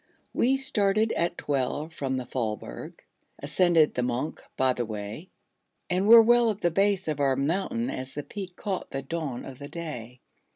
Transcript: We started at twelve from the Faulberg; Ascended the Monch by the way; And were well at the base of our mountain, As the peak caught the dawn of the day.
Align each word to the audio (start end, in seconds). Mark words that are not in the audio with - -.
We 0.33 0.57
started 0.57 1.11
at 1.11 1.37
twelve 1.37 1.93
from 1.93 2.17
the 2.17 2.25
Faulberg; 2.25 3.03
Ascended 3.37 3.93
the 3.93 4.01
Monch 4.01 4.39
by 4.57 4.73
the 4.73 4.83
way; 4.83 5.29
And 5.91 6.07
were 6.07 6.23
well 6.23 6.49
at 6.49 6.61
the 6.61 6.71
base 6.71 7.07
of 7.07 7.19
our 7.19 7.35
mountain, 7.35 7.87
As 7.87 8.15
the 8.15 8.23
peak 8.23 8.55
caught 8.55 8.89
the 8.89 9.03
dawn 9.03 9.45
of 9.45 9.59
the 9.59 9.69
day. 9.69 10.21